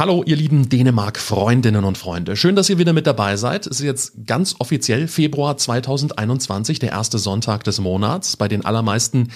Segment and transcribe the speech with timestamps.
[0.00, 2.34] Hallo, ihr lieben Dänemark-Freundinnen und Freunde.
[2.34, 3.66] Schön, dass ihr wieder mit dabei seid.
[3.66, 8.38] Es ist jetzt ganz offiziell Februar 2021, der erste Sonntag des Monats.
[8.38, 9.28] Bei den allermeisten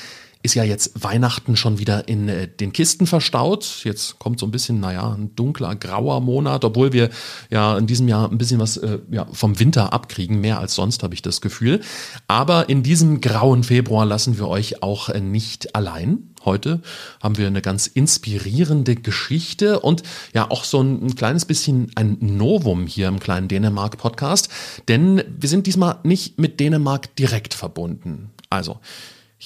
[0.44, 3.80] ist ja jetzt Weihnachten schon wieder in äh, den Kisten verstaut.
[3.84, 7.08] Jetzt kommt so ein bisschen, naja, ein dunkler, grauer Monat, obwohl wir
[7.50, 11.02] ja in diesem Jahr ein bisschen was äh, ja, vom Winter abkriegen, mehr als sonst
[11.02, 11.80] habe ich das Gefühl.
[12.28, 16.34] Aber in diesem grauen Februar lassen wir euch auch äh, nicht allein.
[16.44, 16.82] Heute
[17.22, 20.02] haben wir eine ganz inspirierende Geschichte und
[20.34, 24.50] ja auch so ein, ein kleines bisschen ein Novum hier im kleinen Dänemark-Podcast,
[24.88, 28.30] denn wir sind diesmal nicht mit Dänemark direkt verbunden.
[28.50, 28.78] Also,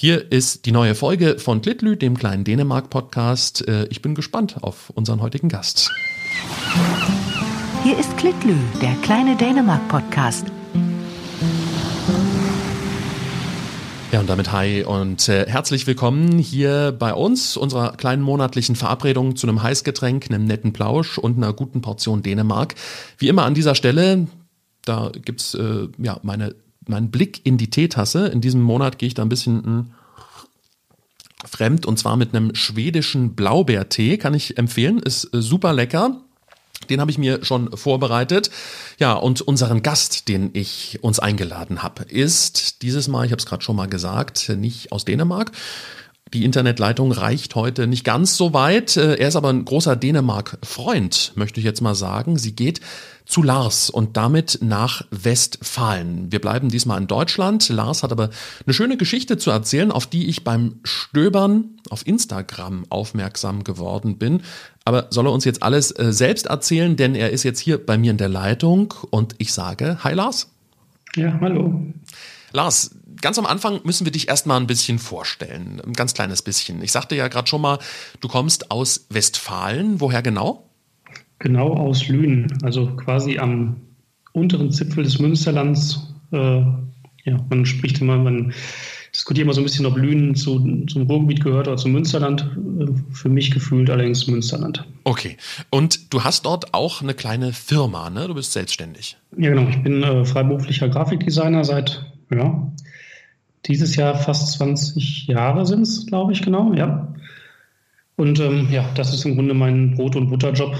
[0.01, 3.67] hier ist die neue Folge von Klitlü, dem kleinen Dänemark-Podcast.
[3.67, 5.91] Äh, ich bin gespannt auf unseren heutigen Gast.
[7.83, 10.45] Hier ist Klitlü, der kleine Dänemark-Podcast.
[14.13, 19.35] Ja, und damit hi und äh, herzlich willkommen hier bei uns, unserer kleinen monatlichen Verabredung
[19.35, 22.75] zu einem Heißgetränk, einem netten Plausch und einer guten Portion Dänemark.
[23.17, 24.27] Wie immer an dieser Stelle,
[24.85, 26.55] da gibt's äh, ja meine,
[26.89, 28.27] meinen Blick in die Teetasse.
[28.27, 29.85] In diesem Monat gehe ich da ein bisschen hm,
[31.45, 36.21] fremd und zwar mit einem schwedischen Blaubeertee, kann ich empfehlen, ist äh, super lecker.
[36.89, 38.49] Den habe ich mir schon vorbereitet.
[38.99, 43.45] Ja, und unseren Gast, den ich uns eingeladen habe, ist dieses Mal, ich habe es
[43.45, 45.51] gerade schon mal gesagt, nicht aus Dänemark.
[46.33, 48.97] Die Internetleitung reicht heute nicht ganz so weit.
[48.97, 52.37] Äh, er ist aber ein großer Dänemark-Freund, möchte ich jetzt mal sagen.
[52.37, 52.81] Sie geht
[53.25, 56.31] zu Lars und damit nach Westfalen.
[56.31, 57.69] Wir bleiben diesmal in Deutschland.
[57.69, 58.29] Lars hat aber
[58.65, 64.41] eine schöne Geschichte zu erzählen, auf die ich beim Stöbern auf Instagram aufmerksam geworden bin.
[64.85, 67.97] Aber soll er uns jetzt alles äh, selbst erzählen, denn er ist jetzt hier bei
[67.97, 70.51] mir in der Leitung und ich sage, hi Lars.
[71.15, 71.81] Ja, hallo.
[72.51, 75.81] Lars, ganz am Anfang müssen wir dich erstmal ein bisschen vorstellen.
[75.85, 76.81] Ein ganz kleines bisschen.
[76.81, 77.79] Ich sagte ja gerade schon mal,
[78.21, 79.99] du kommst aus Westfalen.
[80.01, 80.69] Woher genau?
[81.39, 83.77] Genau aus Lünen, also quasi am
[84.33, 86.13] unteren Zipfel des Münsterlands.
[86.31, 86.61] Äh,
[87.23, 88.53] ja, man spricht immer, man
[89.13, 92.49] diskutiert immer so ein bisschen, ob Lünen zu, zum Ruhrgebiet gehört oder zum Münsterland.
[93.11, 94.85] Für mich gefühlt allerdings Münsterland.
[95.03, 95.37] Okay.
[95.69, 98.27] Und du hast dort auch eine kleine Firma, ne?
[98.27, 99.17] Du bist selbstständig.
[99.37, 99.69] Ja, genau.
[99.69, 102.71] Ich bin äh, freiberuflicher Grafikdesigner seit, ja,
[103.65, 107.13] dieses Jahr fast 20 Jahre sind es, glaube ich, genau, ja.
[108.15, 110.75] Und ähm, ja, das ist im Grunde mein Brot- und Butterjob.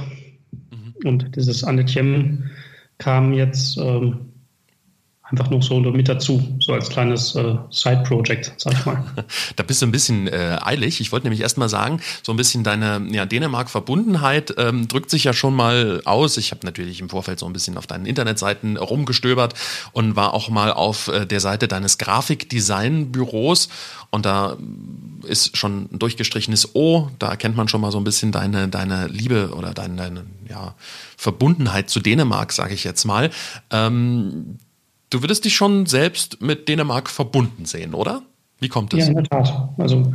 [1.06, 2.50] Und dieses Annetjem
[2.98, 4.29] kam jetzt ähm,
[5.32, 9.04] einfach noch so mit dazu, so als kleines äh, Side-Project, sag ich mal.
[9.56, 11.02] da bist du ein bisschen äh, eilig.
[11.02, 15.26] Ich wollte nämlich erst mal sagen, so ein bisschen deine ja, Dänemark-Verbundenheit ähm, drückt sich
[15.26, 16.38] ja schon mal aus.
[16.38, 19.54] Ich habe natürlich im Vorfeld so ein bisschen auf deinen Internetseiten rumgestöbert
[19.92, 23.70] und war auch mal auf äh, der Seite deines Grafikdesign-Büros
[24.12, 24.58] und da
[25.24, 29.08] ist schon ein durchgestrichenes O, da erkennt man schon mal so ein bisschen deine, deine
[29.08, 30.76] Liebe oder deine, deine ja,
[31.18, 33.30] Verbundenheit zu Dänemark, sage ich jetzt mal.
[33.70, 34.58] Ähm,
[35.10, 38.22] Du würdest dich schon selbst mit Dänemark verbunden sehen, oder?
[38.60, 39.00] Wie kommt das?
[39.02, 39.70] Ja, in der Tat.
[39.78, 40.14] Also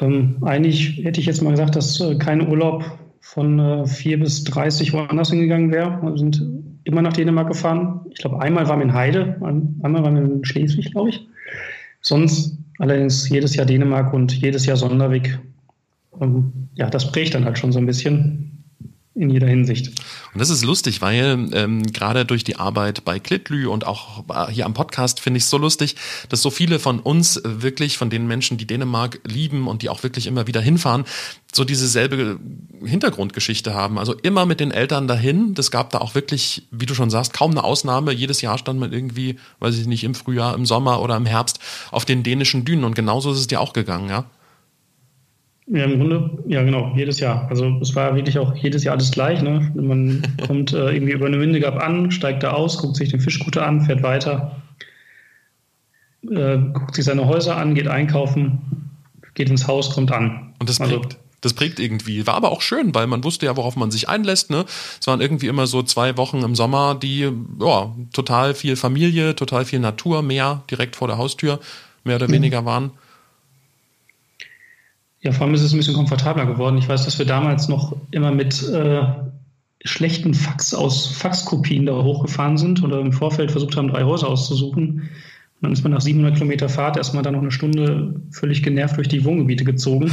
[0.00, 2.84] ähm, eigentlich hätte ich jetzt mal gesagt, dass äh, kein Urlaub
[3.20, 6.00] von äh, 4 bis 30 woanders hingegangen wäre.
[6.02, 6.42] Wir sind
[6.84, 8.00] immer nach Dänemark gefahren.
[8.10, 11.26] Ich glaube, einmal waren wir in Heide, einmal waren wir in Schleswig, glaube ich.
[12.00, 15.38] Sonst allerdings jedes Jahr Dänemark und jedes Jahr Sonderweg.
[16.20, 18.53] Ähm, ja, das prägt dann halt schon so ein bisschen
[19.16, 19.88] in jeder Hinsicht.
[20.32, 24.66] Und das ist lustig, weil ähm, gerade durch die Arbeit bei Klitlü und auch hier
[24.66, 25.94] am Podcast finde ich es so lustig,
[26.30, 30.02] dass so viele von uns wirklich, von den Menschen, die Dänemark lieben und die auch
[30.02, 31.04] wirklich immer wieder hinfahren,
[31.52, 32.40] so diese selbe
[32.84, 34.00] Hintergrundgeschichte haben.
[34.00, 35.54] Also immer mit den Eltern dahin.
[35.54, 38.12] Das gab da auch wirklich, wie du schon sagst, kaum eine Ausnahme.
[38.12, 41.60] Jedes Jahr stand man irgendwie, weiß ich nicht, im Frühjahr, im Sommer oder im Herbst
[41.92, 42.82] auf den dänischen Dünen.
[42.82, 44.24] Und genauso ist es dir auch gegangen, ja?
[45.66, 47.46] Ja, im Grunde, ja genau, jedes Jahr.
[47.48, 49.40] Also es war wirklich auch jedes Jahr alles gleich.
[49.40, 49.72] Ne?
[49.74, 53.66] Man kommt äh, irgendwie über eine Windegab an, steigt da aus, guckt sich den Fischkutter
[53.66, 54.62] an, fährt weiter,
[56.30, 58.58] äh, guckt sich seine Häuser an, geht einkaufen,
[59.34, 60.54] geht ins Haus, kommt an.
[60.58, 61.18] Und das also prägt.
[61.40, 62.26] Das prägt irgendwie.
[62.26, 64.48] War aber auch schön, weil man wusste ja, worauf man sich einlässt.
[64.48, 64.64] Ne?
[64.98, 69.66] Es waren irgendwie immer so zwei Wochen im Sommer, die ja total viel Familie, total
[69.66, 71.60] viel Natur, Meer direkt vor der Haustür,
[72.02, 72.32] mehr oder mhm.
[72.32, 72.92] weniger waren.
[75.24, 76.76] Ja, vor allem ist es ein bisschen komfortabler geworden.
[76.76, 79.02] Ich weiß, dass wir damals noch immer mit äh,
[79.82, 85.00] schlechten Fax aus Faxkopien da hochgefahren sind oder im Vorfeld versucht haben, drei Häuser auszusuchen.
[85.00, 88.98] Und dann ist man nach 700 Kilometer Fahrt erstmal da noch eine Stunde völlig genervt
[88.98, 90.12] durch die Wohngebiete gezogen.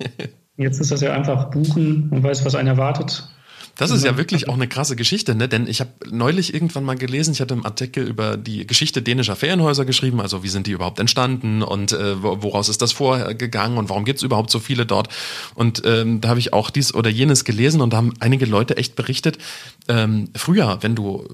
[0.56, 3.28] Jetzt ist das ja einfach buchen und weiß, was einen erwartet.
[3.76, 5.48] Das ist ja wirklich auch eine krasse Geschichte, ne?
[5.48, 9.36] Denn ich habe neulich irgendwann mal gelesen, ich hatte einen Artikel über die Geschichte dänischer
[9.36, 13.88] Ferienhäuser geschrieben, also wie sind die überhaupt entstanden und äh, woraus ist das vorgegangen und
[13.88, 15.08] warum gibt es überhaupt so viele dort?
[15.54, 18.76] Und ähm, da habe ich auch dies oder jenes gelesen und da haben einige Leute
[18.76, 19.38] echt berichtet,
[19.88, 21.26] ähm, früher, wenn du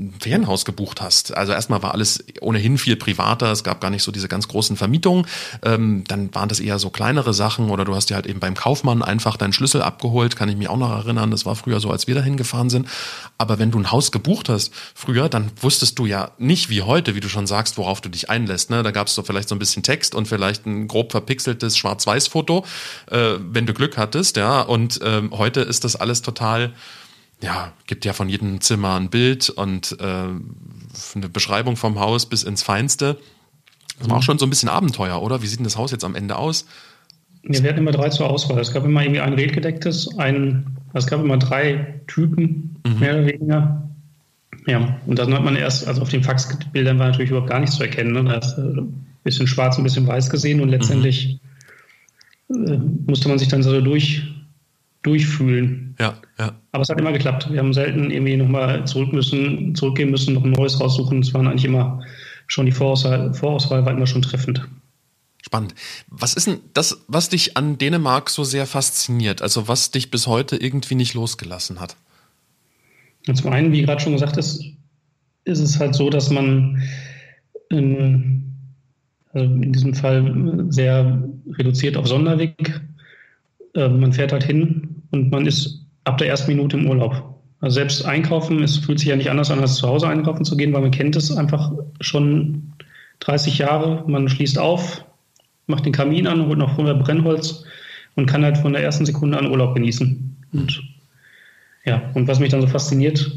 [0.00, 1.36] ein Ferienhaus gebucht hast.
[1.36, 4.76] Also erstmal war alles ohnehin viel privater, es gab gar nicht so diese ganz großen
[4.76, 5.26] Vermietungen.
[5.62, 8.54] Ähm, dann waren das eher so kleinere Sachen oder du hast dir halt eben beim
[8.54, 11.30] Kaufmann einfach deinen Schlüssel abgeholt, kann ich mich auch noch erinnern.
[11.30, 12.88] Das war früher so, als wir da hingefahren sind.
[13.38, 17.14] Aber wenn du ein Haus gebucht hast früher, dann wusstest du ja nicht wie heute,
[17.14, 18.70] wie du schon sagst, worauf du dich einlässt.
[18.70, 18.82] Ne?
[18.82, 22.64] Da gab es so vielleicht so ein bisschen Text und vielleicht ein grob verpixeltes Schwarz-Weiß-Foto,
[23.10, 24.36] äh, wenn du Glück hattest.
[24.36, 26.72] Ja, und ähm, heute ist das alles total
[27.42, 32.42] ja, gibt ja von jedem Zimmer ein Bild und äh, eine Beschreibung vom Haus bis
[32.42, 33.18] ins Feinste.
[33.98, 35.42] Das war auch schon so ein bisschen Abenteuer, oder?
[35.42, 36.66] Wie sieht denn das Haus jetzt am Ende aus?
[37.42, 38.58] Wir hatten immer drei zur Auswahl.
[38.58, 42.98] Es gab immer irgendwie ein redgedecktes, ein, es gab immer drei Typen, mhm.
[42.98, 43.90] mehr oder weniger.
[44.66, 47.76] Ja, und dann hat man erst, also auf den Faxbildern war natürlich überhaupt gar nichts
[47.76, 48.12] zu erkennen.
[48.12, 48.24] Ne?
[48.24, 51.40] Da ist ein bisschen schwarz, ein bisschen weiß gesehen und letztendlich
[52.48, 52.66] mhm.
[52.66, 54.22] äh, musste man sich dann so durch,
[55.02, 55.94] durchfühlen.
[55.98, 56.59] Ja, ja.
[56.72, 57.50] Aber es hat immer geklappt.
[57.50, 61.20] Wir haben selten irgendwie nochmal zurück müssen, zurückgehen müssen, noch ein neues raussuchen.
[61.20, 62.02] Es waren eigentlich immer
[62.46, 64.68] schon die Vorauswahl, Vorauswahl war immer schon treffend.
[65.42, 65.74] Spannend.
[66.08, 69.42] Was ist denn das, was dich an Dänemark so sehr fasziniert?
[69.42, 71.96] Also was dich bis heute irgendwie nicht losgelassen hat?
[73.26, 74.64] Und zum einen, wie gerade schon gesagt ist,
[75.44, 76.82] ist es halt so, dass man
[77.70, 78.54] in,
[79.32, 81.22] also in diesem Fall sehr
[81.52, 82.80] reduziert auf Sonderweg.
[83.74, 87.40] Äh, man fährt halt hin und man ist ab der ersten Minute im Urlaub.
[87.60, 90.56] Also selbst einkaufen, es fühlt sich ja nicht anders an, als zu Hause einkaufen zu
[90.56, 92.72] gehen, weil man kennt es einfach schon
[93.20, 94.04] 30 Jahre.
[94.06, 95.04] Man schließt auf,
[95.66, 97.64] macht den Kamin an, holt noch vorher Brennholz
[98.16, 100.36] und kann halt von der ersten Sekunde an Urlaub genießen.
[100.52, 100.82] Und
[101.84, 103.30] ja, und was mich dann so fasziniert,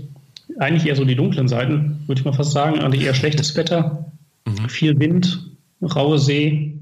[0.60, 2.80] eigentlich eher so die dunklen Seiten, würde ich mal fast sagen.
[2.80, 4.12] Eigentlich eher schlechtes Wetter,
[4.46, 4.70] mhm.
[4.70, 5.52] viel Wind,
[5.82, 6.78] raue See.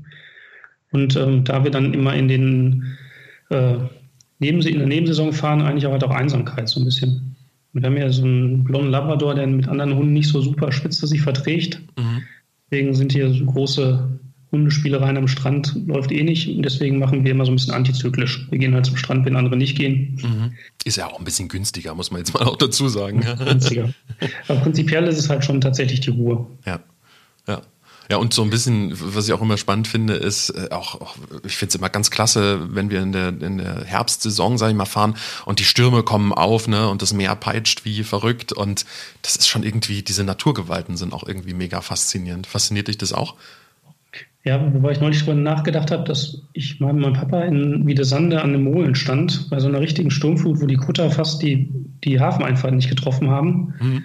[0.92, 2.98] Und ähm, da wir dann immer in den
[3.50, 3.78] äh,
[4.42, 7.36] neben, in der Nebensaison fahren, eigentlich auch halt auch Einsamkeit so ein bisschen.
[7.74, 11.08] wir haben ja so einen blonden Labrador, der mit anderen Hunden nicht so super spitze
[11.08, 11.80] sich verträgt.
[11.98, 12.24] Mhm.
[12.70, 14.20] Deswegen sind hier so große
[14.52, 16.50] Hundespielereien am Strand, läuft eh nicht.
[16.50, 18.48] Und deswegen machen wir immer so ein bisschen antizyklisch.
[18.50, 20.18] Wir gehen halt zum Strand, wenn andere nicht gehen.
[20.22, 20.54] Mhm.
[20.84, 23.24] Ist ja auch ein bisschen günstiger, muss man jetzt mal auch dazu sagen.
[23.46, 23.94] günstiger.
[24.48, 26.48] Aber prinzipiell ist es halt schon tatsächlich die Ruhe.
[26.66, 26.80] Ja.
[28.12, 28.18] Ja.
[28.18, 31.16] Und so ein bisschen, was ich auch immer spannend finde, ist äh, auch, auch
[31.46, 34.78] ich finde es immer ganz klasse, wenn wir in der, in der Herbstsaison, sage ich
[34.78, 35.16] mal, fahren
[35.46, 38.86] und die Stürme kommen auf, ne, und das Meer peitscht wie verrückt und
[39.22, 42.48] das ist schon irgendwie, diese Naturgewalten sind auch irgendwie mega faszinierend.
[42.48, 43.36] Fasziniert dich das auch?
[44.44, 48.42] Ja, wobei ich neulich darüber nachgedacht habe, dass ich mal mit meinem Papa in Wiedesande
[48.42, 51.70] an einem Molen stand, bei so einer richtigen Sturmflut, wo die Kutter fast die,
[52.04, 53.74] die Hafeneinfahrt nicht getroffen haben.
[53.80, 54.04] Mhm.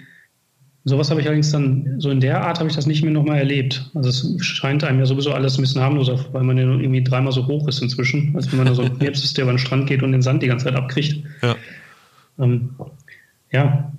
[0.87, 3.39] Sowas habe ich allerdings dann, so in der Art habe ich das nicht mehr nochmal
[3.39, 3.89] erlebt.
[3.93, 7.33] Also es scheint einem ja sowieso alles ein bisschen harmloser, weil man ja irgendwie dreimal
[7.33, 9.59] so hoch ist inzwischen, als wenn man da so ein Krebs ist, der über den
[9.59, 11.21] Strand geht und den Sand die ganze Zeit abkriegt.
[11.41, 11.55] Ja,
[12.39, 12.69] ähm,
[13.51, 13.91] ja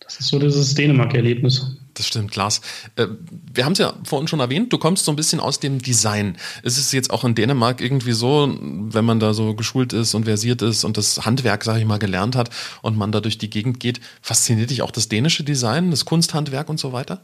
[0.00, 1.76] das ist so dieses Dänemark-Erlebnis.
[1.94, 2.60] Das stimmt, Lars.
[2.96, 3.06] Äh,
[3.52, 6.36] wir haben es ja vorhin schon erwähnt, du kommst so ein bisschen aus dem Design.
[6.62, 10.24] Ist es jetzt auch in Dänemark irgendwie so, wenn man da so geschult ist und
[10.24, 12.50] versiert ist und das Handwerk, sage ich mal, gelernt hat
[12.80, 16.68] und man da durch die Gegend geht, fasziniert dich auch das dänische Design, das Kunsthandwerk
[16.68, 17.22] und so weiter?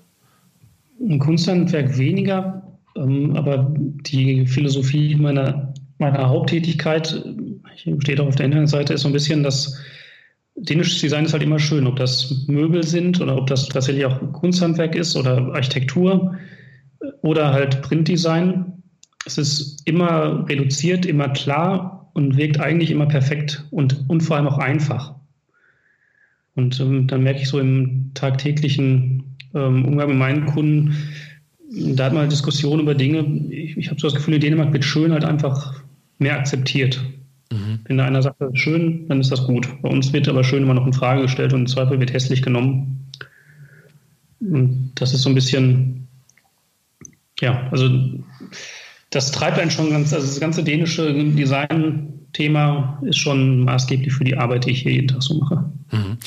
[1.01, 2.63] Ein Kunsthandwerk weniger,
[2.97, 7.25] ähm, aber die Philosophie meiner, meiner Haupttätigkeit,
[8.01, 9.79] steht auch auf der Internetseite, ist so ein bisschen, dass
[10.61, 14.33] dänisches Design ist halt immer schön, ob das Möbel sind oder ob das tatsächlich auch
[14.33, 16.35] Kunsthandwerk ist oder Architektur
[17.23, 18.73] oder halt Printdesign.
[19.27, 24.49] Es ist immer reduziert, immer klar und wirkt eigentlich immer perfekt und, und vor allem
[24.49, 25.15] auch einfach.
[26.55, 30.97] Und ähm, dann merke ich so im tagtäglichen ähm, Umgang mit meinen Kunden,
[31.71, 33.21] da hat man eine Diskussion über Dinge.
[33.51, 35.83] Ich, ich habe so das Gefühl, in Dänemark wird schön halt einfach
[36.19, 37.01] mehr akzeptiert.
[37.89, 39.67] Wenn einer sagt, das ist schön, dann ist das gut.
[39.83, 42.43] Bei uns wird aber schön immer noch in Frage gestellt und im Zweifel wird hässlich
[42.43, 43.09] genommen.
[44.41, 46.07] Und das ist so ein bisschen,
[47.41, 47.89] ja, also
[49.11, 54.37] das treibt einen schon ganz, also das ganze dänische Design-Thema ist schon maßgeblich für die
[54.37, 55.65] Arbeit, die ich hier jeden Tag so mache.
[55.91, 56.19] Mhm.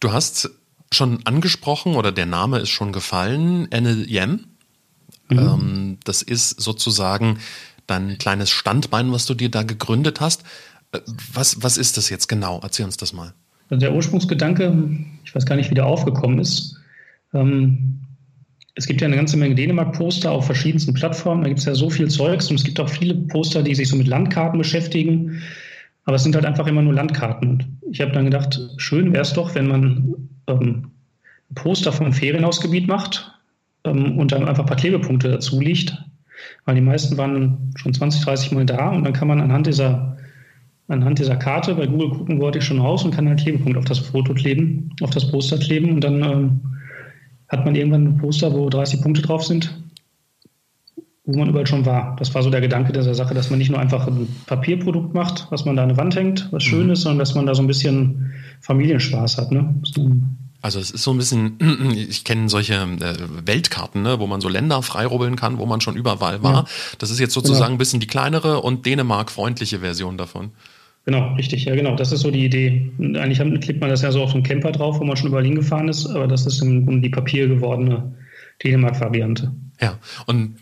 [0.00, 0.50] Du hast
[0.92, 4.46] schon angesprochen oder der Name ist schon gefallen, Anne Yen.
[5.28, 5.38] Mhm.
[5.38, 7.38] Ähm, das ist sozusagen
[7.86, 10.44] dein kleines Standbein, was du dir da gegründet hast.
[11.32, 12.60] Was, was ist das jetzt genau?
[12.62, 13.32] Erzähl uns das mal.
[13.68, 16.76] Also der Ursprungsgedanke, ich weiß gar nicht, wie der aufgekommen ist.
[17.32, 18.00] Ähm,
[18.74, 21.42] es gibt ja eine ganze Menge Dänemark-Poster auf verschiedensten Plattformen.
[21.42, 23.88] Da gibt es ja so viel Zeugs und es gibt auch viele Poster, die sich
[23.88, 25.42] so mit Landkarten beschäftigen.
[26.04, 27.50] Aber es sind halt einfach immer nur Landkarten.
[27.50, 30.14] Und ich habe dann gedacht, schön wäre es doch, wenn man
[30.46, 30.90] ähm,
[31.54, 33.32] Poster vom Ferienhausgebiet macht
[33.84, 35.96] ähm, und dann einfach ein paar Klebepunkte dazu liegt.
[36.64, 40.16] Weil die meisten waren schon 20, 30 Mal da und dann kann man anhand dieser,
[40.90, 43.78] anhand dieser Karte bei Google gucken, wo hatte ich schon raus und kann einen Klebepunkt
[43.78, 46.60] auf das Foto kleben, auf das Poster kleben und dann ähm,
[47.48, 49.76] hat man irgendwann ein Poster, wo 30 Punkte drauf sind,
[51.24, 52.16] wo man überall schon war.
[52.18, 55.46] Das war so der Gedanke dieser Sache, dass man nicht nur einfach ein Papierprodukt macht,
[55.50, 56.92] was man da an die Wand hängt, was schön mhm.
[56.92, 59.52] ist, sondern dass man da so ein bisschen Familienspaß hat.
[59.52, 59.74] Ne?
[60.62, 61.56] Also es ist so ein bisschen,
[61.94, 65.96] ich kenne solche äh, Weltkarten, ne, wo man so Länder freirubbeln kann, wo man schon
[65.96, 66.52] überall war.
[66.52, 66.64] Ja.
[66.98, 67.74] Das ist jetzt sozusagen genau.
[67.76, 70.50] ein bisschen die kleinere und Dänemark-freundliche Version davon.
[71.06, 71.96] Genau, richtig, ja genau.
[71.96, 72.92] Das ist so die Idee.
[72.98, 75.88] Eigentlich klebt man das ja so auf einen Camper drauf, wo man schon überall hingefahren
[75.88, 78.14] ist, aber das ist im Grunde die Papier gewordene
[78.62, 79.50] Dänemark-Variante.
[79.80, 80.56] Ja, und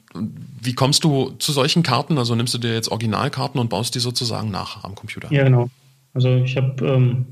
[0.62, 2.18] wie kommst du zu solchen Karten?
[2.18, 5.32] Also nimmst du dir jetzt Originalkarten und baust die sozusagen nach am Computer?
[5.32, 5.70] Ja, genau.
[6.14, 7.26] Also ich habe, ähm,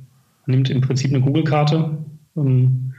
[0.46, 1.96] nimmt im Prinzip eine Google-Karte,
[2.36, 2.92] ähm,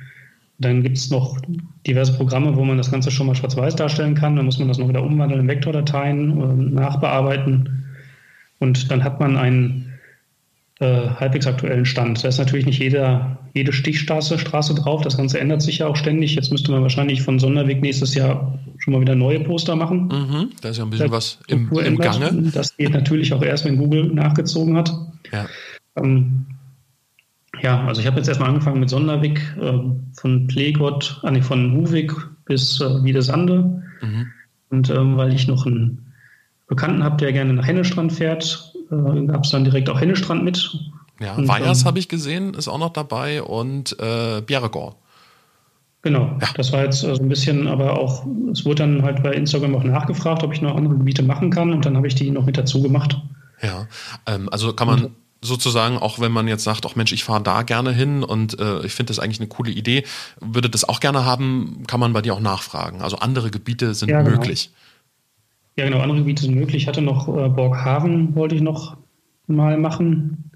[0.60, 1.40] dann gibt es noch
[1.86, 4.36] diverse Programme, wo man das Ganze schon mal schwarz-weiß darstellen kann.
[4.36, 7.86] Dann muss man das noch wieder umwandeln in Vektordateien, äh, nachbearbeiten.
[8.60, 9.87] Und dann hat man einen
[10.80, 12.24] äh, halbwegs aktuellen Stand.
[12.24, 15.02] Da ist natürlich nicht jeder, jede Stichstraße Straße drauf.
[15.02, 16.36] Das Ganze ändert sich ja auch ständig.
[16.36, 20.08] Jetzt müsste man wahrscheinlich von Sonderweg nächstes Jahr schon mal wieder neue Poster machen.
[20.08, 22.52] Mhm, da ist ja ein bisschen was im, im Gange.
[22.54, 24.94] Das geht natürlich auch erst, wenn Google nachgezogen hat.
[25.32, 25.48] Ja.
[25.96, 26.46] Ähm,
[27.62, 29.80] ja, also ich habe jetzt erstmal angefangen mit Sonderweg, äh,
[30.14, 32.14] von Plegott, äh, von Huvik
[32.46, 33.84] bis äh, Wiedesande.
[34.02, 34.28] Mhm.
[34.70, 36.14] Und ähm, weil ich noch einen
[36.68, 40.78] Bekannten habe, der gerne nach Hennestrand fährt, äh, gab es dann direkt auch Hennestrand mit.
[41.20, 44.96] Ja, und, Weyers ähm, habe ich gesehen, ist auch noch dabei und äh, Bjerregård.
[46.04, 46.48] Genau, ja.
[46.56, 49.84] das war jetzt so ein bisschen, aber auch, es wurde dann halt bei Instagram auch
[49.84, 52.58] nachgefragt, ob ich noch andere Gebiete machen kann und dann habe ich die noch mit
[52.58, 53.18] dazu gemacht.
[53.62, 53.88] Ja,
[54.28, 57.42] ähm, also kann man und, sozusagen, auch wenn man jetzt sagt, ach Mensch, ich fahre
[57.42, 60.04] da gerne hin und äh, ich finde das eigentlich eine coole Idee,
[60.40, 63.02] würde das auch gerne haben, kann man bei dir auch nachfragen.
[63.02, 64.38] Also andere Gebiete sind ja, genau.
[64.38, 64.72] möglich.
[65.78, 66.84] Ja, genau, andere Gebiete sind möglich.
[66.84, 68.98] Ich hatte noch äh, Borghaven, wollte ich noch
[69.46, 70.52] mal machen.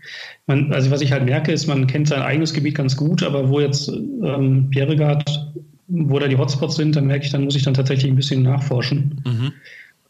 [0.47, 3.49] Man, also was ich halt merke, ist, man kennt sein eigenes Gebiet ganz gut, aber
[3.49, 5.53] wo jetzt ähm, Bjerregard,
[5.87, 8.41] wo da die Hotspots sind, dann merke ich, dann muss ich dann tatsächlich ein bisschen
[8.41, 9.21] nachforschen.
[9.25, 9.53] Mhm.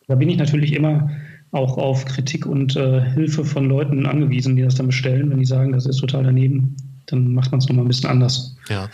[0.08, 1.10] Da bin ich natürlich immer
[1.52, 5.30] auch auf Kritik und äh, Hilfe von Leuten angewiesen, die das dann bestellen.
[5.30, 6.78] Wenn die sagen, das ist total daneben,
[7.12, 8.56] dann macht man es nochmal ein bisschen anders.
[8.70, 8.90] Ja,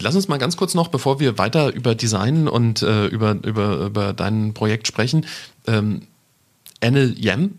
[0.00, 3.86] lass uns mal ganz kurz noch, bevor wir weiter über Design und äh, über, über,
[3.86, 5.26] über dein Projekt sprechen.
[5.66, 6.02] Ähm,
[6.80, 7.54] Anne Yem,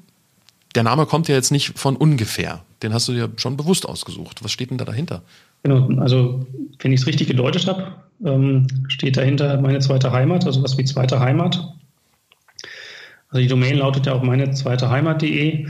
[0.75, 2.63] der Name kommt ja jetzt nicht von ungefähr.
[2.81, 4.43] Den hast du dir schon bewusst ausgesucht.
[4.43, 5.21] Was steht denn da dahinter?
[5.63, 6.45] Genau, also
[6.79, 7.93] wenn ich es richtig gedeutet habe,
[8.25, 11.73] ähm, steht dahinter meine zweite Heimat, also was wie zweite Heimat.
[13.29, 15.67] Also die Domain lautet ja auch meine zweite Heimat.de.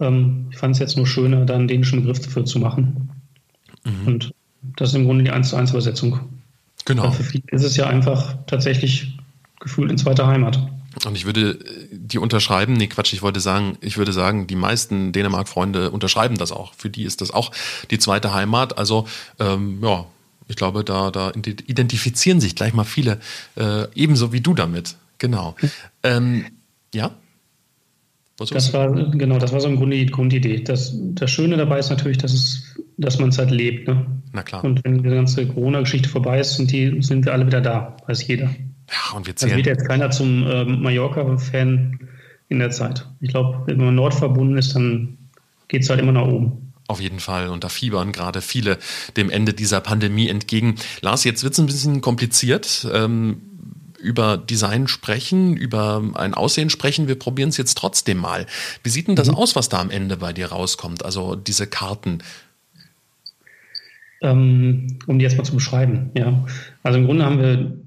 [0.00, 3.10] Ähm, ich fand es jetzt nur schöner, da einen dänischen Begriff dafür zu machen.
[3.84, 4.06] Mhm.
[4.06, 4.34] Und
[4.76, 6.20] das ist im Grunde die 1 zu 1 Übersetzung.
[6.84, 7.04] Genau.
[7.04, 9.18] Weil für viele ist es ja einfach tatsächlich
[9.58, 10.58] gefühlt in zweiter Heimat.
[11.04, 11.58] Und ich würde
[11.92, 16.50] die unterschreiben, nee Quatsch, ich wollte sagen, ich würde sagen, die meisten Dänemark-Freunde unterschreiben das
[16.50, 16.74] auch.
[16.74, 17.52] Für die ist das auch
[17.90, 18.76] die zweite Heimat.
[18.76, 19.06] Also
[19.38, 20.06] ähm, ja,
[20.48, 23.20] ich glaube, da, da identifizieren sich gleich mal viele,
[23.56, 24.96] äh, ebenso wie du damit.
[25.18, 25.54] Genau.
[26.02, 26.46] Ähm,
[26.92, 27.12] ja?
[28.48, 30.60] Das war, genau, das war so im Grunde die Grundidee.
[30.60, 33.86] Das, das Schöne dabei ist natürlich, dass, es, dass man es halt lebt.
[33.86, 34.06] Ne?
[34.32, 34.64] Na klar.
[34.64, 38.26] Und wenn die ganze Corona-Geschichte vorbei ist, sind, die, sind wir alle wieder da, weiß
[38.26, 38.44] jeder.
[38.90, 39.52] Ja, und wir zählen.
[39.52, 42.00] Also wird jetzt keiner zum äh, Mallorca-Fan
[42.48, 43.06] in der Zeit.
[43.20, 45.18] Ich glaube, wenn man nordverbunden ist, dann
[45.68, 46.72] geht es halt immer nach oben.
[46.88, 47.48] Auf jeden Fall.
[47.48, 48.76] Und da fiebern gerade viele
[49.16, 50.74] dem Ende dieser Pandemie entgegen.
[51.02, 52.88] Lars, jetzt wird es ein bisschen kompliziert.
[52.92, 53.42] Ähm,
[54.00, 57.08] über Design sprechen, über ein Aussehen sprechen.
[57.08, 58.46] Wir probieren es jetzt trotzdem mal.
[58.82, 59.34] Wie sieht denn das mhm.
[59.34, 61.04] aus, was da am Ende bei dir rauskommt?
[61.04, 62.18] Also diese Karten.
[64.22, 66.44] Ähm, um die jetzt mal zu beschreiben, ja.
[66.82, 67.78] Also im Grunde haben wir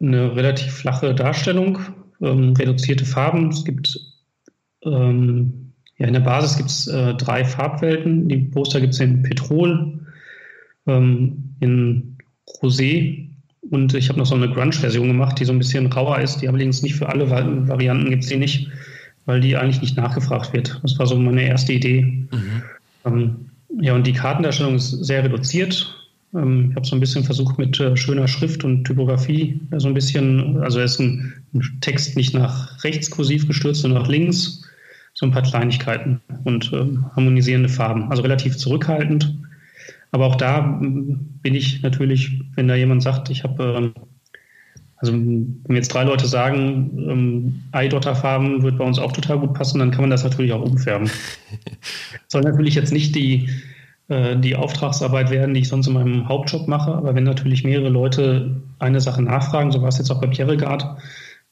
[0.00, 1.78] eine relativ flache Darstellung,
[2.22, 3.50] ähm, reduzierte Farben.
[3.50, 3.98] Es gibt
[4.84, 8.28] ähm, ja in der Basis gibt es äh, drei Farbwelten.
[8.28, 10.00] Die Poster gibt es in Petrol,
[10.86, 12.16] ähm, in
[12.62, 13.25] Rosé
[13.70, 16.38] und ich habe noch so eine Grunge-Version gemacht, die so ein bisschen rauer ist.
[16.38, 18.68] Die allerdings nicht für alle Varianten gibt es die nicht,
[19.24, 20.80] weil die eigentlich nicht nachgefragt wird.
[20.82, 22.02] Das war so meine erste Idee.
[22.30, 22.62] Mhm.
[23.04, 23.36] Ähm,
[23.80, 25.94] ja, und die Kartendarstellung ist sehr reduziert.
[26.34, 29.88] Ähm, ich habe so ein bisschen versucht mit äh, schöner Schrift und Typografie, ja, so
[29.88, 34.62] ein bisschen, also ist ein, ein, Text nicht nach rechts kursiv gestürzt, sondern nach links.
[35.14, 38.10] So ein paar Kleinigkeiten und äh, harmonisierende Farben.
[38.10, 39.34] Also relativ zurückhaltend.
[40.10, 43.94] Aber auch da bin ich natürlich, wenn da jemand sagt, ich habe, ähm,
[44.96, 49.78] also wenn jetzt drei Leute sagen, ähm, Eidotterfarben wird bei uns auch total gut passen,
[49.78, 51.10] dann kann man das natürlich auch umfärben.
[52.28, 53.48] Soll natürlich jetzt nicht die,
[54.08, 56.92] äh, die Auftragsarbeit werden, die ich sonst in meinem Hauptjob mache.
[56.94, 60.96] Aber wenn natürlich mehrere Leute eine Sache nachfragen, so war es jetzt auch bei Pierregard,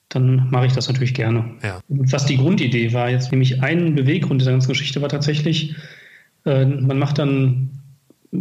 [0.09, 1.45] dann mache ich das natürlich gerne.
[1.63, 1.81] Ja.
[1.89, 5.75] Was die Grundidee war, jetzt nämlich ein Beweggrund dieser ganzen Geschichte war tatsächlich,
[6.45, 7.71] äh, man macht dann,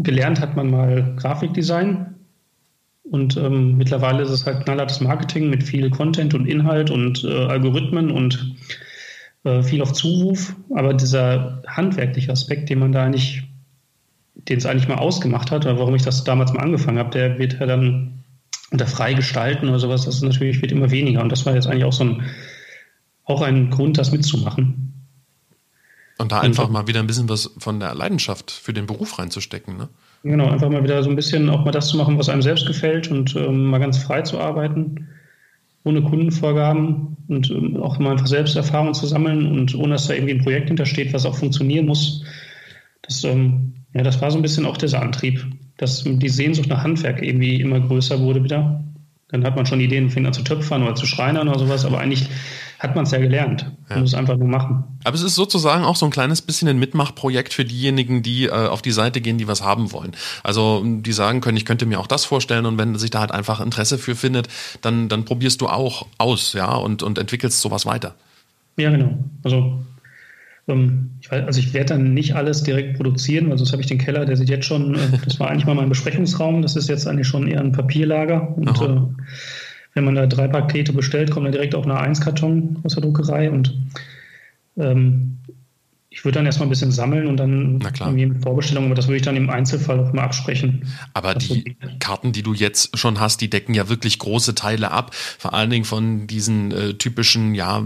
[0.02, 2.16] gelernt hat man mal Grafikdesign
[3.04, 7.46] und ähm, mittlerweile ist es halt knallhartes Marketing mit viel Content und Inhalt und äh,
[7.46, 8.56] Algorithmen und
[9.44, 10.56] äh, viel auf Zuruf.
[10.74, 13.44] Aber dieser handwerkliche Aspekt, den man da eigentlich
[14.36, 17.38] den es eigentlich mal ausgemacht hat, oder warum ich das damals mal angefangen habe, der
[17.38, 18.24] wird ja dann
[18.72, 21.22] unter Freigestalten oder sowas, das ist natürlich wird immer weniger.
[21.22, 22.24] Und das war jetzt eigentlich auch so ein,
[23.26, 24.83] auch ein Grund, das mitzumachen.
[26.18, 29.18] Und da einfach und, mal wieder ein bisschen was von der Leidenschaft für den Beruf
[29.20, 29.90] reinzustecken, ne?
[30.24, 32.66] Genau, einfach mal wieder so ein bisschen auch mal das zu machen, was einem selbst
[32.66, 35.10] gefällt und ähm, mal ganz frei zu arbeiten,
[35.84, 40.14] ohne Kundenvorgaben und ähm, auch mal einfach selbst Erfahrungen zu sammeln und ohne dass da
[40.14, 42.24] irgendwie ein Projekt hintersteht, was auch funktionieren muss.
[43.02, 45.46] Das ähm, ja, das war so ein bisschen auch dieser Antrieb,
[45.78, 48.84] dass die Sehnsucht nach Handwerk irgendwie immer größer wurde wieder.
[49.34, 52.00] Dann hat man schon Ideen, fing an zu töpfern oder zu schreinern oder sowas, aber
[52.00, 52.30] eigentlich
[52.78, 53.66] hat man es ja gelernt.
[53.90, 54.02] Man ja.
[54.02, 54.84] muss einfach nur machen.
[55.04, 58.52] Aber es ist sozusagen auch so ein kleines bisschen ein Mitmachprojekt für diejenigen, die äh,
[58.52, 60.12] auf die Seite gehen, die was haben wollen.
[60.44, 63.32] Also die sagen können, ich könnte mir auch das vorstellen und wenn sich da halt
[63.32, 64.50] einfach Interesse für findet,
[64.82, 68.14] dann, dann probierst du auch aus, ja, und, und entwickelst sowas weiter.
[68.78, 69.18] Ja, genau.
[69.44, 69.84] Also
[70.68, 74.38] also ich werde dann nicht alles direkt produzieren, weil sonst habe ich den Keller, der
[74.38, 77.48] sieht jetzt schon, äh, das war eigentlich mal mein Besprechungsraum, das ist jetzt eigentlich schon
[77.48, 78.56] eher ein Papierlager.
[78.56, 79.02] Und äh,
[79.94, 83.52] wenn man da drei Pakete bestellt, kommt dann direkt auch eine Eins-Karton aus der Druckerei.
[83.52, 83.78] Und
[84.78, 85.38] ähm,
[86.14, 89.18] ich würde dann erstmal ein bisschen sammeln und dann irgendwie mit Vorbestellungen, aber das würde
[89.18, 90.88] ich dann im Einzelfall auch mal absprechen.
[91.16, 95.16] Aber die Karten, die du jetzt schon hast, die decken ja wirklich große Teile ab.
[95.16, 97.84] Vor allen Dingen von diesen äh, typischen, ja,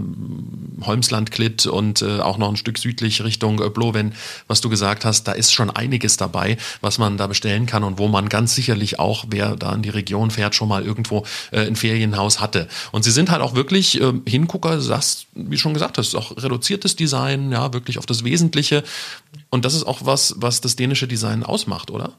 [0.82, 4.12] Holmsland-Klit und äh, auch noch ein Stück südlich Richtung äh, Blowen,
[4.46, 7.98] was du gesagt hast, da ist schon einiges dabei, was man da bestellen kann und
[7.98, 11.66] wo man ganz sicherlich auch, wer da in die Region fährt, schon mal irgendwo äh,
[11.66, 12.68] ein Ferienhaus hatte.
[12.92, 16.94] Und sie sind halt auch wirklich äh, Hingucker, sagst, wie schon gesagt hast, auch reduziertes
[16.94, 18.82] Design, ja, wirklich auf das das Wesentliche.
[19.50, 22.12] Und das ist auch was, was das dänische Design ausmacht, oder?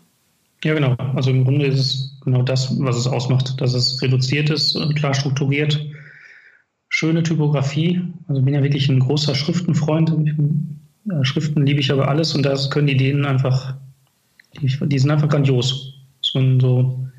[0.63, 0.95] Ja, genau.
[1.15, 5.13] Also im Grunde ist es genau das, was es ausmacht, dass es reduziert ist, klar
[5.13, 5.79] strukturiert,
[6.89, 8.01] schöne Typografie.
[8.27, 10.11] Also bin ja wirklich ein großer Schriftenfreund.
[11.21, 13.75] Schriften liebe ich aber alles und das können die Dänen einfach,
[14.61, 15.93] die, sind einfach grandios.
[16.21, 17.09] So, so,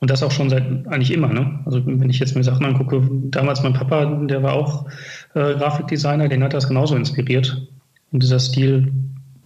[0.00, 1.28] und das auch schon seit eigentlich immer.
[1.28, 1.60] Ne?
[1.64, 4.86] Also wenn ich jetzt mir Sachen angucke, damals mein Papa, der war auch
[5.34, 7.68] äh, Grafikdesigner, den hat das genauso inspiriert.
[8.10, 8.92] Und dieser Stil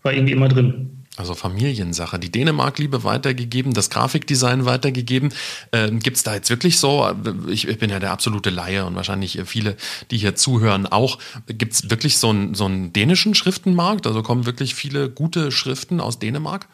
[0.02, 0.92] war irgendwie immer drin.
[1.16, 5.28] Also Familiensache, die Dänemark-Liebe weitergegeben, das Grafikdesign weitergegeben.
[5.70, 7.06] Ähm, Gibt es da jetzt wirklich so,
[7.48, 9.76] ich, ich, bin ja der absolute Laie und wahrscheinlich viele,
[10.10, 14.06] die hier zuhören, auch, gibt es wirklich so einen, so einen dänischen Schriftenmarkt?
[14.06, 16.66] Also kommen wirklich viele gute Schriften aus Dänemark?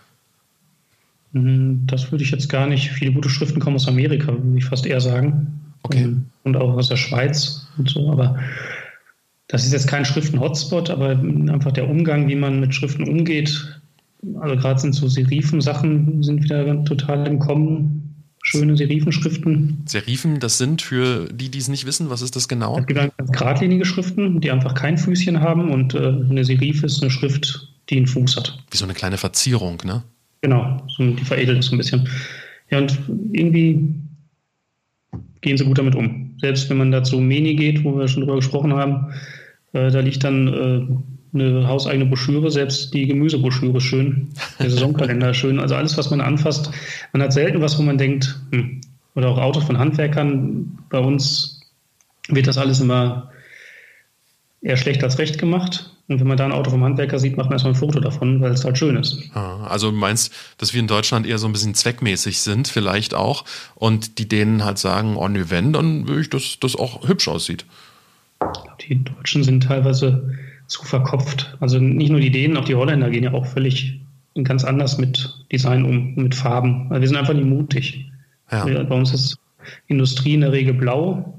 [1.32, 2.90] Hm, das würde ich jetzt gar nicht.
[2.90, 5.60] Viele gute Schriften kommen aus Amerika, würde ich fast eher sagen.
[5.82, 6.02] Okay.
[6.02, 8.12] Ähm, und auch aus der Schweiz und so.
[8.12, 8.38] Aber
[9.48, 13.80] das ist jetzt kein Schriften-Hotspot, aber einfach der Umgang, wie man mit Schriften umgeht.
[14.40, 18.04] Also gerade sind so Serifen-Sachen sind wieder total im Kommen.
[18.42, 19.82] Schöne Serifenschriften.
[19.86, 22.78] Serifen, das sind für die, die es nicht wissen, was ist das genau?
[22.78, 27.02] Es gibt einfach geradlinige Schriften, die einfach kein Füßchen haben und äh, eine Serif ist
[27.02, 28.58] eine Schrift, die einen Fuß hat.
[28.70, 30.02] Wie so eine kleine Verzierung, ne?
[30.40, 32.08] Genau, so, die veredelt so ein bisschen.
[32.70, 32.98] Ja, und
[33.32, 33.94] irgendwie
[35.40, 36.34] gehen sie gut damit um.
[36.40, 39.12] Selbst wenn man da zu Meni geht, wo wir schon drüber gesprochen haben,
[39.72, 44.28] äh, da liegt dann äh, eine hauseigene Broschüre, selbst die Gemüsebroschüre ist schön,
[44.58, 45.60] der Saisonkalender ist schön.
[45.60, 46.70] Also alles, was man anfasst.
[47.12, 48.80] Man hat selten was, wo man denkt, hm,
[49.14, 50.78] oder auch Autos von Handwerkern.
[50.88, 51.60] Bei uns
[52.28, 53.30] wird das alles immer
[54.60, 55.94] eher schlecht als recht gemacht.
[56.08, 58.40] Und wenn man da ein Auto vom Handwerker sieht, macht man erstmal ein Foto davon,
[58.40, 59.18] weil es halt schön ist.
[59.34, 63.12] Ah, also du meinst, dass wir in Deutschland eher so ein bisschen zweckmäßig sind, vielleicht
[63.12, 67.06] auch, und die denen halt sagen, oh nö, wenn, dann will ich, dass das auch
[67.06, 67.66] hübsch aussieht.
[68.80, 70.34] Die Deutschen sind teilweise
[70.66, 71.56] zu verkopft.
[71.60, 74.00] Also nicht nur die Dänen, auch die Holländer gehen ja auch völlig
[74.44, 76.86] ganz anders mit Design um, mit Farben.
[76.90, 78.10] Also wir sind einfach nicht mutig.
[78.50, 78.64] Ja.
[78.64, 79.38] Bei uns ist
[79.88, 81.38] Industrie in der Regel blau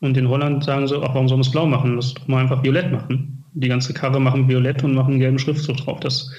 [0.00, 1.94] und in Holland sagen sie, ach, warum soll man es blau machen?
[1.94, 5.38] Lass doch mal einfach violett machen die ganze Karre machen violett und machen einen gelben
[5.38, 6.00] Schriftzug drauf.
[6.00, 6.30] Das,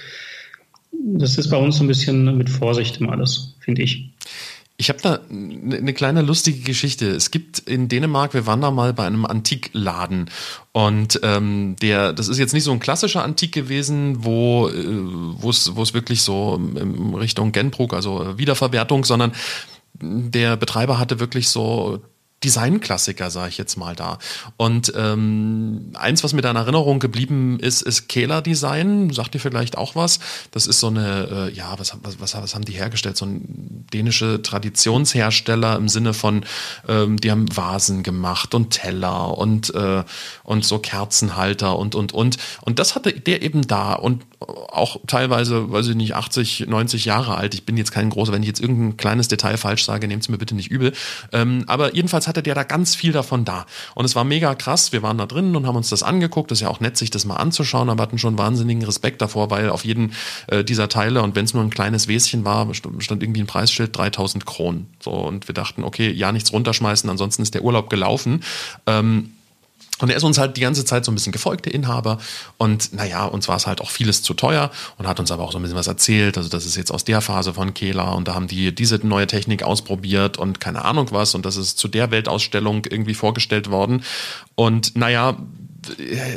[0.92, 4.10] das ist bei uns so ein bisschen mit Vorsicht immer alles, finde ich.
[4.76, 7.08] Ich habe da eine kleine lustige Geschichte.
[7.10, 10.30] Es gibt in Dänemark, wir waren da mal bei einem Antikladen
[10.72, 14.84] und ähm, der, das ist jetzt nicht so ein klassischer Antik gewesen, wo äh,
[15.40, 19.32] wo es wirklich so in Richtung Genbrug, also Wiederverwertung, sondern
[19.94, 22.02] der Betreiber hatte wirklich so
[22.44, 24.18] Designklassiker, sage ich jetzt mal da.
[24.56, 29.10] Und ähm, eins, was mir da in Erinnerung geblieben ist, ist Kehler Design.
[29.10, 30.18] Sagt ihr vielleicht auch was?
[30.50, 33.16] Das ist so eine, äh, ja, was, was, was, was haben die hergestellt?
[33.16, 36.44] So ein dänische Traditionshersteller im Sinne von,
[36.88, 40.04] ähm, die haben Vasen gemacht und Teller und, äh,
[40.42, 42.38] und so Kerzenhalter und, und, und.
[42.60, 47.36] Und das hatte der eben da und auch teilweise, weiß ich nicht, 80, 90 Jahre
[47.36, 47.54] alt.
[47.54, 50.28] Ich bin jetzt kein großer, wenn ich jetzt irgendein kleines Detail falsch sage, nehmt es
[50.28, 50.92] mir bitte nicht übel.
[51.32, 53.66] Ähm, aber jedenfalls hatte der da ganz viel davon da.
[53.94, 54.92] Und es war mega krass.
[54.92, 56.50] Wir waren da drin und haben uns das angeguckt.
[56.50, 59.50] Das ist ja auch nett, sich das mal anzuschauen, aber hatten schon wahnsinnigen Respekt davor,
[59.50, 60.12] weil auf jeden
[60.48, 63.96] äh, dieser Teile und wenn es nur ein kleines Wäschen war, stand irgendwie ein Preisschild
[63.96, 64.86] 3000 Kronen.
[65.00, 68.42] So und wir dachten, okay, ja, nichts runterschmeißen, ansonsten ist der Urlaub gelaufen.
[68.86, 69.30] Ähm,
[70.02, 72.18] und er ist uns halt die ganze Zeit so ein bisschen gefolgt, der Inhaber.
[72.58, 75.52] Und naja, uns war es halt auch vieles zu teuer und hat uns aber auch
[75.52, 76.36] so ein bisschen was erzählt.
[76.36, 79.28] Also das ist jetzt aus der Phase von Kehler und da haben die diese neue
[79.28, 81.36] Technik ausprobiert und keine Ahnung was.
[81.36, 84.02] Und das ist zu der Weltausstellung irgendwie vorgestellt worden.
[84.56, 85.36] Und naja,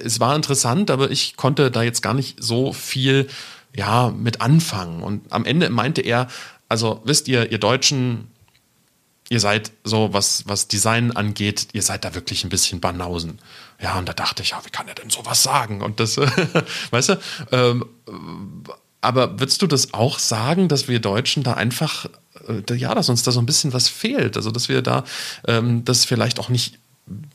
[0.03, 3.27] es war interessant, aber ich konnte da jetzt gar nicht so viel
[3.75, 5.01] ja, mit anfangen.
[5.01, 6.27] Und am Ende meinte er,
[6.69, 8.27] also wisst ihr, ihr Deutschen,
[9.29, 13.39] ihr seid so, was, was Design angeht, ihr seid da wirklich ein bisschen Banausen.
[13.81, 15.81] Ja, und da dachte ich, ja, wie kann er denn sowas sagen?
[15.81, 16.17] Und das,
[16.91, 17.19] weißt du,
[17.51, 17.85] ähm,
[19.01, 22.07] aber würdest du das auch sagen, dass wir Deutschen da einfach,
[22.47, 24.35] äh, ja, dass uns da so ein bisschen was fehlt?
[24.35, 25.03] Also, dass wir da
[25.47, 26.79] ähm, das vielleicht auch nicht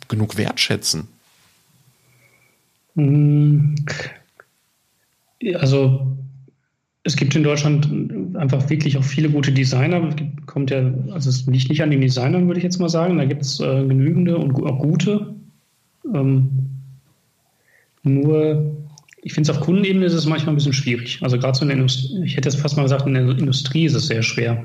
[0.08, 1.08] genug wertschätzen?
[2.96, 3.76] Hm.
[5.54, 6.16] Also,
[7.04, 7.88] es gibt in Deutschland
[8.40, 10.16] einfach wirklich auch viele gute Designer.
[10.46, 13.18] Kommt ja, also es liegt nicht an den Designern, würde ich jetzt mal sagen.
[13.18, 15.34] Da gibt es äh, genügende und auch gute.
[16.14, 16.48] Ähm,
[18.02, 18.74] nur,
[19.22, 21.18] ich finde es auf Kundenebene ist es manchmal ein bisschen schwierig.
[21.20, 23.84] Also gerade so in der Industrie, ich hätte jetzt fast mal gesagt, in der Industrie
[23.84, 24.64] ist es sehr schwer.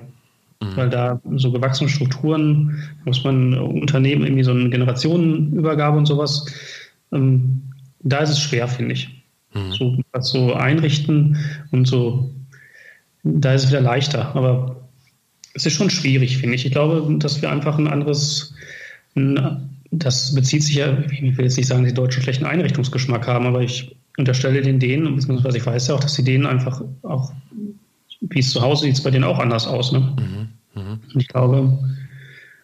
[0.61, 0.77] Mhm.
[0.77, 6.45] Weil da so gewachsene Strukturen, muss man Unternehmen irgendwie so eine Generationenübergabe und sowas,
[7.11, 7.61] ähm,
[8.03, 9.21] da ist es schwer, finde ich.
[9.53, 9.71] Mhm.
[9.73, 11.38] So, was so einrichten
[11.71, 12.31] und so,
[13.25, 14.35] da ist es wieder leichter.
[14.35, 14.88] Aber
[15.53, 16.65] es ist schon schwierig, finde ich.
[16.65, 18.53] Ich glaube, dass wir einfach ein anderes,
[19.15, 23.27] ein, das bezieht sich ja, ich will jetzt nicht sagen, dass die Deutschen schlechten Einrichtungsgeschmack
[23.27, 26.81] haben, aber ich unterstelle den denen, beziehungsweise ich weiß ja auch, dass die denen einfach
[27.01, 27.31] auch,
[28.21, 29.91] wie es zu Hause sieht, es bei denen auch anders aus.
[29.91, 29.99] Ne?
[29.99, 30.81] Mhm.
[30.81, 30.99] Mhm.
[31.13, 31.77] Und ich glaube,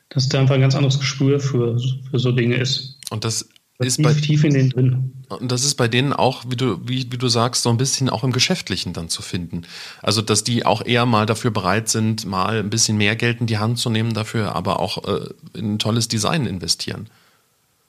[0.10, 2.98] dass da einfach ein ganz anderes Gespür für, für so Dinge ist.
[3.10, 3.50] Und das
[3.88, 5.12] ist bei, tief in den drin.
[5.30, 8.10] Und das ist bei denen auch, wie du, wie, wie du sagst, so ein bisschen
[8.10, 9.64] auch im Geschäftlichen dann zu finden.
[10.02, 13.48] Also, dass die auch eher mal dafür bereit sind, mal ein bisschen mehr Geld in
[13.48, 17.08] die Hand zu nehmen dafür, aber auch äh, in ein tolles Design investieren.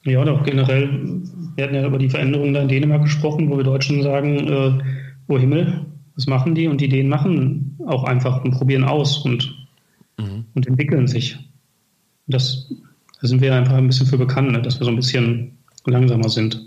[0.04, 1.22] Ja, auch generell,
[1.54, 4.78] wir hatten ja über die Veränderungen da in Dänemark gesprochen, wo wir Deutschen sagen, äh,
[5.28, 6.66] oh Himmel, was machen die?
[6.66, 9.54] Und die Dänen machen auch einfach und probieren aus und,
[10.18, 10.44] mhm.
[10.54, 11.38] und entwickeln sich.
[12.26, 12.72] Das,
[13.20, 14.60] da sind wir einfach ein bisschen für bekannt, ne?
[14.60, 16.60] dass wir so ein bisschen langsamer sind.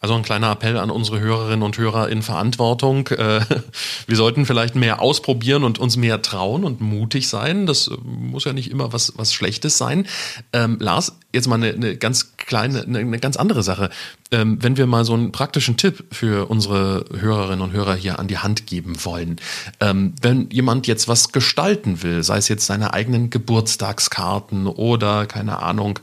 [0.00, 3.08] Also ein kleiner Appell an unsere Hörerinnen und Hörer in Verantwortung.
[3.08, 3.40] Äh,
[4.06, 7.66] wir sollten vielleicht mehr ausprobieren und uns mehr trauen und mutig sein.
[7.66, 10.06] Das muss ja nicht immer was, was Schlechtes sein.
[10.54, 13.90] Ähm, Lars, jetzt mal eine, eine ganz kleine, eine, eine ganz andere Sache
[14.32, 18.28] ähm, wenn wir mal so einen praktischen Tipp für unsere Hörerinnen und Hörer hier an
[18.28, 19.36] die Hand geben wollen.
[19.80, 25.60] Ähm, wenn jemand jetzt was gestalten will, sei es jetzt seine eigenen Geburtstagskarten oder, keine
[25.60, 25.98] Ahnung,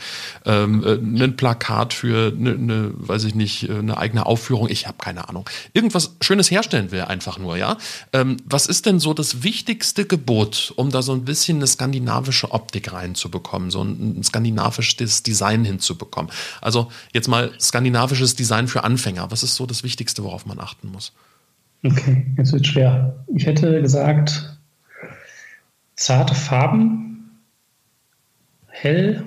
[0.45, 4.88] ähm, äh, ein Plakat für eine, eine, weiß ich nicht, äh, eine eigene Aufführung, ich
[4.88, 7.78] habe keine Ahnung, irgendwas Schönes herstellen will einfach nur, ja.
[8.12, 12.52] Ähm, was ist denn so das wichtigste Gebot, um da so ein bisschen eine skandinavische
[12.52, 16.30] Optik reinzubekommen, so ein, skandinavisches Design hinzubekommen?
[16.60, 19.30] Also jetzt mal skandinavisch grafisches Design für Anfänger?
[19.32, 21.13] Was ist so das Wichtigste, worauf man achten muss?
[21.84, 23.23] Okay, jetzt wird schwer.
[23.36, 24.58] Ich hätte gesagt,
[25.95, 27.39] zarte Farben,
[28.67, 29.23] hell,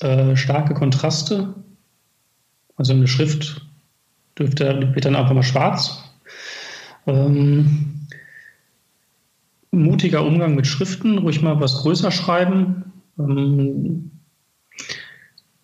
[0.00, 1.54] äh, starke Kontraste.
[2.76, 3.64] Also eine Schrift
[4.38, 6.02] dürfte, wird dann einfach mal schwarz.
[7.06, 8.06] Ähm,
[9.70, 12.92] mutiger Umgang mit Schriften, ruhig mal was größer schreiben.
[13.18, 14.10] Ähm,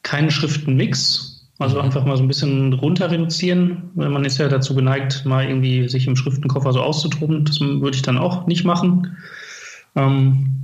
[0.02, 3.90] keine Schriftenmix, also einfach mal so ein bisschen runter reduzieren.
[3.94, 7.44] Man ist ja dazu geneigt, mal irgendwie sich im Schriftenkoffer so auszutoben.
[7.44, 9.16] Das würde ich dann auch nicht machen.
[9.94, 10.60] Ähm,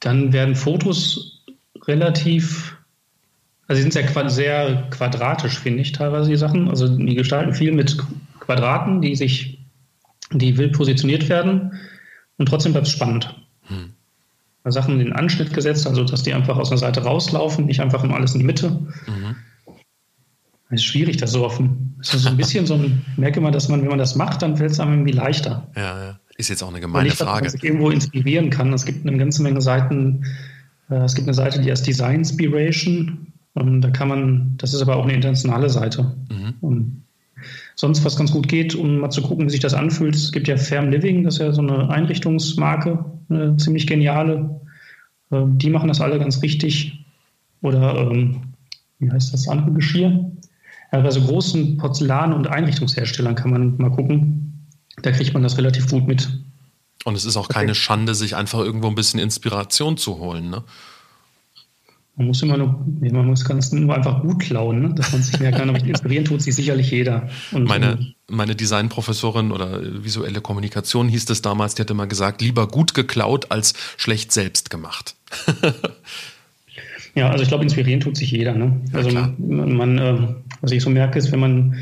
[0.00, 1.44] dann werden Fotos
[1.86, 2.76] relativ,
[3.68, 6.68] also sie sind sehr, sehr quadratisch, finde ich teilweise die Sachen.
[6.68, 7.96] Also die gestalten viel mit
[8.40, 9.58] Quadraten, die sich,
[10.32, 11.72] die wild positioniert werden
[12.38, 13.34] und trotzdem bleibt es spannend.
[13.68, 13.92] Hm.
[14.64, 18.04] Sachen in den Anschnitt gesetzt, also dass die einfach aus einer Seite rauslaufen, nicht einfach
[18.04, 18.70] immer alles in die Mitte.
[19.06, 19.36] Mhm.
[20.70, 21.96] Es ist schwierig, das so offen.
[22.00, 24.14] Es ist so ein bisschen so ein, ich merke immer, dass man, wenn man das
[24.14, 25.66] macht, dann fällt es einem irgendwie leichter.
[25.74, 26.18] Ja, ja.
[26.36, 27.44] Ist jetzt auch eine gemeine nicht, Frage.
[27.44, 28.72] Dass man sich irgendwo inspirieren kann.
[28.72, 30.24] Es gibt eine ganze Menge Seiten,
[30.92, 33.31] Äh, es gibt eine Seite, die heißt Design Inspiration.
[33.56, 36.16] Ähm, da kann man, das ist aber auch eine internationale Seite.
[36.30, 36.54] Mhm.
[36.62, 37.02] Ähm,
[37.74, 40.14] sonst, was ganz gut geht, um mal zu gucken, wie sich das anfühlt.
[40.14, 44.60] Es gibt ja Firm Living, das ist ja so eine Einrichtungsmarke, eine ziemlich geniale.
[45.30, 47.04] Ähm, die machen das alle ganz richtig.
[47.60, 48.10] Oder
[48.98, 50.32] wie heißt das andere Geschirr?
[50.92, 54.68] Ja, bei so großen Porzellan- und Einrichtungsherstellern kann man mal gucken.
[55.02, 56.28] Da kriegt man das relativ gut mit.
[57.04, 60.64] Und es ist auch keine Schande, sich einfach irgendwo ein bisschen Inspiration zu holen, ne?
[62.16, 64.94] Man muss immer nur, man muss ganz nur einfach gut klauen, ne?
[64.94, 67.30] dass man sich merkt, aber inspirieren tut sich sicherlich jeder.
[67.52, 72.68] Und, meine, meine Designprofessorin oder visuelle Kommunikation hieß es damals, die hatte mal gesagt, lieber
[72.68, 75.14] gut geklaut als schlecht selbst gemacht.
[77.14, 78.54] ja, also ich glaube, inspirieren tut sich jeder.
[78.54, 78.82] Ne?
[78.92, 81.76] Also ja, man, man äh, was ich so merke, ist, wenn man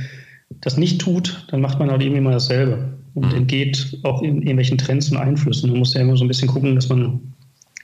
[0.61, 3.39] das nicht tut, dann macht man halt irgendwie mal dasselbe und mhm.
[3.39, 5.71] entgeht auch irgendwelchen Trends und Einflüssen.
[5.71, 7.35] Man muss ja immer so ein bisschen gucken, dass man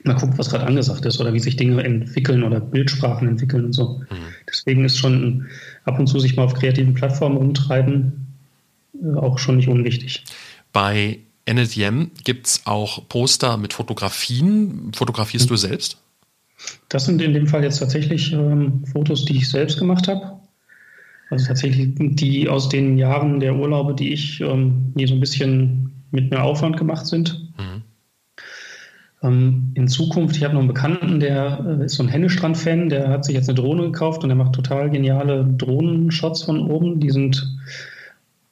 [0.07, 3.73] mal guckt, was gerade angesagt ist oder wie sich Dinge entwickeln oder Bildsprachen entwickeln und
[3.73, 4.01] so.
[4.09, 4.15] Mhm.
[4.49, 5.47] Deswegen ist schon
[5.85, 8.27] ab und zu sich mal auf kreativen Plattformen umtreiben
[9.01, 10.23] äh, auch schon nicht unwichtig.
[10.73, 14.91] Bei NSM gibt es auch Poster mit Fotografien.
[14.93, 15.49] Fotografierst mhm.
[15.49, 15.97] du selbst?
[16.89, 20.39] Das sind in dem Fall jetzt tatsächlich ähm, Fotos, die ich selbst gemacht habe.
[21.29, 25.91] Also tatsächlich die aus den Jahren der Urlaube, die ich ähm, hier so ein bisschen
[26.11, 27.51] mit mehr Aufwand gemacht sind.
[27.57, 27.83] Mhm.
[29.23, 33.09] Ähm, in Zukunft, ich habe noch einen Bekannten, der äh, ist so ein Hennestrand-Fan, der
[33.09, 36.99] hat sich jetzt eine Drohne gekauft und der macht total geniale Drohnenshots von oben.
[36.99, 37.57] Die sind,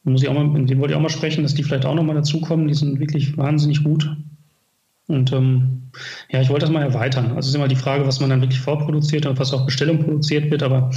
[0.03, 1.95] muss ich auch mal, mit dem wollte ich auch mal sprechen, dass die vielleicht auch
[1.95, 2.67] nochmal dazukommen.
[2.67, 4.09] Die sind wirklich wahnsinnig gut.
[5.07, 5.83] Und ähm,
[6.31, 7.27] ja, ich wollte das mal erweitern.
[7.27, 10.03] Also es ist immer die Frage, was man dann wirklich vorproduziert und was auch Bestellung
[10.03, 10.89] produziert wird, aber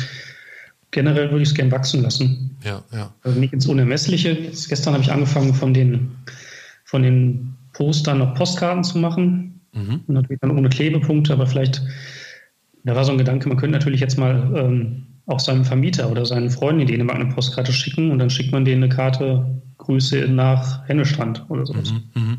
[0.90, 2.57] generell würde ich es gern wachsen lassen.
[2.64, 3.12] Ja, ja.
[3.22, 4.31] Also nicht ins Unermessliche.
[4.31, 6.16] Jetzt, gestern habe ich angefangen, von den,
[6.85, 9.57] von den Postern noch Postkarten zu machen.
[9.78, 10.00] Mhm.
[10.08, 11.82] Natürlich dann ohne Klebepunkte, aber vielleicht,
[12.84, 16.24] da war so ein Gedanke, man könnte natürlich jetzt mal ähm, auch seinem Vermieter oder
[16.24, 20.26] seinen Freunden in Dänemark eine Postkarte schicken und dann schickt man denen eine Karte Grüße
[20.28, 21.92] nach Hennestrand oder sowas.
[21.92, 22.36] Mhm, mh.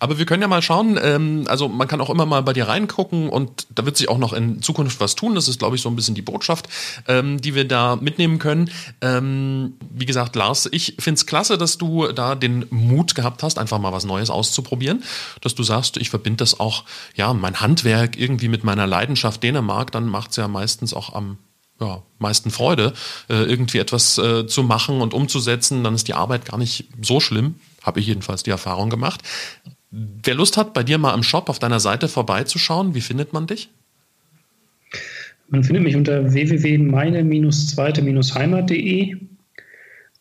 [0.00, 2.66] Aber wir können ja mal schauen, ähm, also man kann auch immer mal bei dir
[2.66, 5.36] reingucken und da wird sich auch noch in Zukunft was tun.
[5.36, 6.68] Das ist, glaube ich, so ein bisschen die Botschaft,
[7.06, 8.70] ähm, die wir da mitnehmen können.
[9.00, 13.58] Ähm, wie gesagt, Lars, ich finde es klasse, dass du da den Mut gehabt hast,
[13.58, 15.04] einfach mal was Neues auszuprobieren.
[15.40, 19.92] Dass du sagst, ich verbinde das auch, ja, mein Handwerk irgendwie mit meiner Leidenschaft Dänemark,
[19.92, 21.38] dann macht es ja meistens auch am
[21.80, 22.92] ja, meisten Freude,
[23.28, 27.20] äh, irgendwie etwas äh, zu machen und umzusetzen, dann ist die Arbeit gar nicht so
[27.20, 27.54] schlimm.
[27.82, 29.22] Habe ich jedenfalls die Erfahrung gemacht.
[29.90, 33.46] Wer Lust hat, bei dir mal im Shop auf deiner Seite vorbeizuschauen, wie findet man
[33.46, 33.70] dich?
[35.48, 39.29] Man findet mich unter www.meine-zweite-heimat.de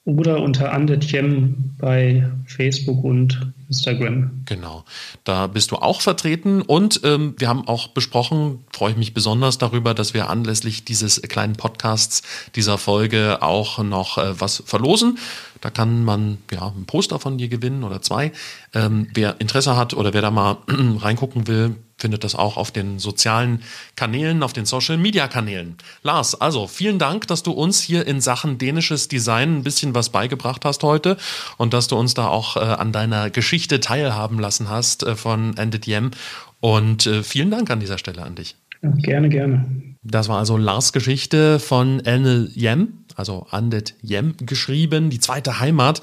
[0.10, 4.42] oder unter Andetjem bei Facebook und Instagram.
[4.46, 4.84] Genau,
[5.24, 9.60] da bist du auch vertreten und ähm, wir haben auch besprochen, freue ich mich besonders
[9.60, 12.24] darüber, dass wir anlässlich dieses kleinen Podcasts
[12.56, 15.20] dieser Folge auch noch äh, was verlosen.
[15.62, 18.32] Da kann man ja ein Poster von dir gewinnen oder zwei.
[18.74, 22.98] Ähm, wer Interesse hat oder wer da mal reingucken will, findet das auch auf den
[22.98, 23.62] sozialen
[23.96, 25.76] Kanälen, auf den Social Media Kanälen.
[26.02, 30.10] Lars, also vielen Dank, dass du uns hier in Sachen dänisches Design ein bisschen was
[30.10, 31.18] beigebracht hast heute
[31.58, 35.58] und dass du uns da auch äh, an deiner Geschichte teilhaben lassen hast äh, von
[35.58, 36.12] Ended Yem.
[36.62, 38.56] Und äh, vielen Dank an dieser Stelle an dich.
[38.82, 39.66] Gerne, gerne.
[40.04, 46.02] Das war also Lars Geschichte von Enel Yem also Andet Yem geschrieben, die zweite Heimat,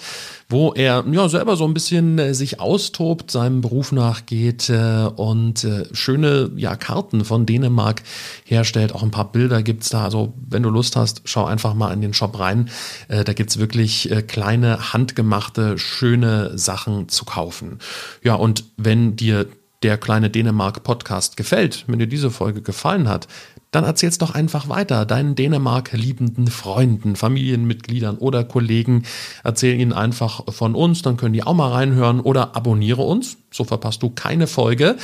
[0.50, 5.64] wo er ja selber so ein bisschen äh, sich austobt, seinem Beruf nachgeht äh, und
[5.64, 8.02] äh, schöne ja Karten von Dänemark
[8.44, 8.94] herstellt.
[8.94, 10.04] Auch ein paar Bilder gibt's da.
[10.04, 12.68] Also wenn du Lust hast, schau einfach mal in den Shop rein.
[13.08, 17.78] Äh, da gibt's wirklich äh, kleine handgemachte schöne Sachen zu kaufen.
[18.22, 19.46] Ja und wenn dir
[19.82, 23.28] der kleine Dänemark Podcast gefällt, wenn dir diese Folge gefallen hat,
[23.76, 29.02] dann erzähl's doch einfach weiter deinen Dänemark liebenden Freunden, Familienmitgliedern oder Kollegen.
[29.44, 33.64] Erzähl ihnen einfach von uns, dann können die auch mal reinhören oder abonniere uns, so
[33.64, 34.96] verpasst du keine Folge.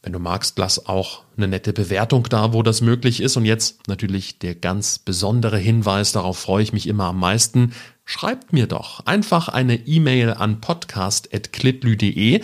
[0.00, 3.36] Wenn du magst, lass auch eine nette Bewertung da, wo das möglich ist.
[3.36, 7.72] Und jetzt natürlich der ganz besondere Hinweis, darauf freue ich mich immer am meisten.
[8.04, 12.42] Schreibt mir doch einfach eine E-Mail an podcast.klitlü.de.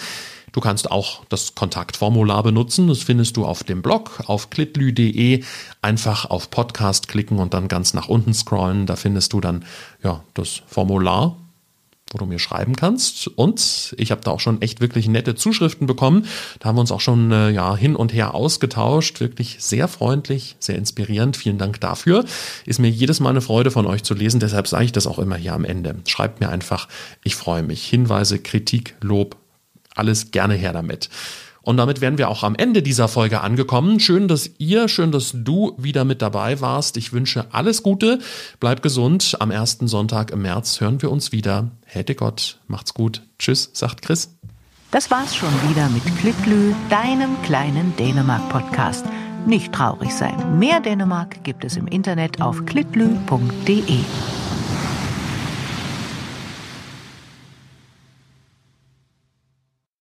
[0.52, 2.88] Du kannst auch das Kontaktformular benutzen.
[2.88, 5.44] Das findest du auf dem Blog auf klitlü.de.
[5.82, 8.86] Einfach auf Podcast klicken und dann ganz nach unten scrollen.
[8.86, 9.64] Da findest du dann
[10.02, 11.36] ja das Formular
[12.12, 13.28] wo du mir schreiben kannst.
[13.28, 16.26] Und ich habe da auch schon echt wirklich nette Zuschriften bekommen.
[16.58, 19.20] Da haben wir uns auch schon äh, ja hin und her ausgetauscht.
[19.20, 21.36] Wirklich sehr freundlich, sehr inspirierend.
[21.36, 22.24] Vielen Dank dafür.
[22.64, 24.40] Ist mir jedes Mal eine Freude von euch zu lesen.
[24.40, 25.96] Deshalb sage ich das auch immer hier am Ende.
[26.06, 26.88] Schreibt mir einfach.
[27.24, 27.86] Ich freue mich.
[27.86, 29.36] Hinweise, Kritik, Lob,
[29.98, 31.08] alles gerne her damit.
[31.68, 34.00] Und damit wären wir auch am Ende dieser Folge angekommen.
[34.00, 36.96] Schön, dass ihr, schön, dass du wieder mit dabei warst.
[36.96, 38.20] Ich wünsche alles Gute,
[38.58, 39.36] bleib gesund.
[39.40, 41.70] Am ersten Sonntag im März hören wir uns wieder.
[41.84, 43.22] Hätte Gott, macht's gut.
[43.38, 44.34] Tschüss, sagt Chris.
[44.92, 49.04] Das war's schon wieder mit Klitlü, deinem kleinen Dänemark-Podcast.
[49.46, 50.58] Nicht traurig sein.
[50.58, 53.98] Mehr Dänemark gibt es im Internet auf klitlü.de.